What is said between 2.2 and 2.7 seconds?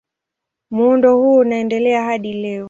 leo.